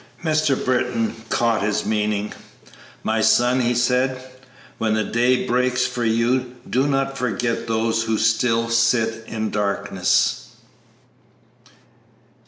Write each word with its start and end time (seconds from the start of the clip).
Mr. 0.23 0.55
Britton 0.65 1.13
caught 1.29 1.61
his 1.61 1.85
meaning. 1.85 2.33
"My 3.03 3.21
son," 3.21 3.59
he 3.61 3.75
said, 3.75 4.19
"when 4.79 4.95
the 4.95 5.03
day 5.03 5.45
breaks 5.45 5.85
for 5.85 6.03
you 6.03 6.55
do 6.67 6.87
not 6.87 7.19
forget 7.19 7.67
those 7.67 8.01
who 8.01 8.17
still 8.17 8.67
sit 8.71 9.23
in 9.27 9.51
darkness!" 9.51 10.55